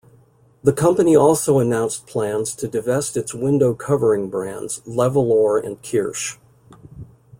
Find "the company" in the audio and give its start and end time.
0.63-1.15